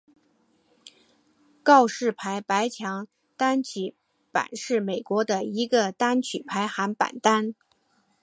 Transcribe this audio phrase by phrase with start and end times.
[1.61, 3.07] 告示牌百强
[3.37, 3.95] 单曲
[4.31, 7.53] 榜是美国的一个单曲排行榜单。